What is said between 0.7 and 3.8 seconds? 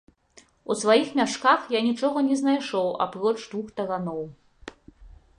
У сваіх мяшках я нічога не знайшоў, апроч двух